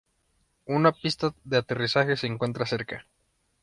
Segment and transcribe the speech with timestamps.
[0.65, 3.05] Una pista de aterrizaje se encuentra cerca.